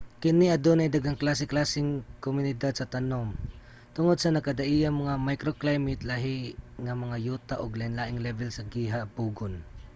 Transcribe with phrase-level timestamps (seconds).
[0.21, 3.27] kini adunay daghang klase-klaseng mga komunidad sa tanum
[3.95, 6.39] tungod sa nagkadaiyang mga microclimate lahi
[6.83, 9.53] nga mga yuta ug lainlaing lebel sa gihabugon